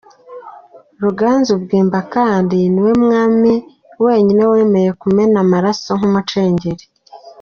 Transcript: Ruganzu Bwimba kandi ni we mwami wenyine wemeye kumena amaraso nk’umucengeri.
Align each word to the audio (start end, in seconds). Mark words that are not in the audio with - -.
Ruganzu 1.03 1.51
Bwimba 1.63 1.99
kandi 2.13 2.57
ni 2.71 2.79
we 2.85 2.91
mwami 3.03 3.53
wenyine 4.05 4.43
wemeye 4.51 4.89
kumena 5.01 5.37
amaraso 5.45 5.89
nk’umucengeri. 5.97 6.85